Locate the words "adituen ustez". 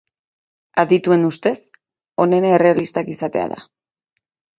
0.83-1.53